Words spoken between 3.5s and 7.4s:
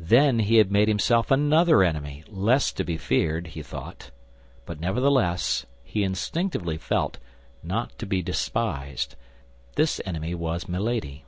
thought; but nevertheless, he instinctively felt,